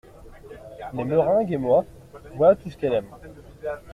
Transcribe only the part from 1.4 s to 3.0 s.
et moi, voilà tout ce qu’elle